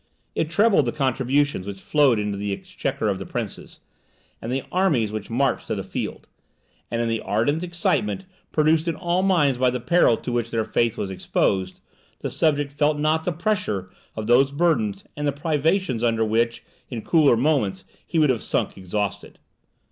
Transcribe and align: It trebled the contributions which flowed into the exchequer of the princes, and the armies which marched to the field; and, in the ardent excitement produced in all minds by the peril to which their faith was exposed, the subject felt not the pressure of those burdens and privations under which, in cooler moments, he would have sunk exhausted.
It 0.33 0.49
trebled 0.49 0.87
the 0.87 0.91
contributions 0.91 1.67
which 1.67 1.79
flowed 1.79 2.17
into 2.17 2.35
the 2.35 2.51
exchequer 2.51 3.07
of 3.07 3.19
the 3.19 3.25
princes, 3.27 3.81
and 4.41 4.51
the 4.51 4.63
armies 4.71 5.11
which 5.11 5.29
marched 5.29 5.67
to 5.67 5.75
the 5.75 5.83
field; 5.83 6.27
and, 6.89 7.03
in 7.03 7.07
the 7.07 7.19
ardent 7.21 7.63
excitement 7.63 8.25
produced 8.51 8.87
in 8.87 8.95
all 8.95 9.21
minds 9.21 9.59
by 9.59 9.69
the 9.69 9.79
peril 9.79 10.17
to 10.17 10.31
which 10.31 10.49
their 10.49 10.65
faith 10.65 10.97
was 10.97 11.11
exposed, 11.11 11.81
the 12.21 12.31
subject 12.31 12.71
felt 12.73 12.97
not 12.97 13.25
the 13.25 13.31
pressure 13.31 13.91
of 14.17 14.25
those 14.25 14.51
burdens 14.51 15.03
and 15.15 15.35
privations 15.35 16.03
under 16.03 16.25
which, 16.25 16.63
in 16.89 17.03
cooler 17.03 17.37
moments, 17.37 17.83
he 18.03 18.17
would 18.17 18.31
have 18.31 18.41
sunk 18.41 18.79
exhausted. 18.79 19.37